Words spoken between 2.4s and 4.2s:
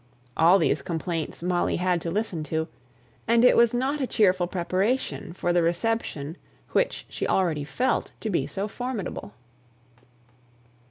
to, and it was not a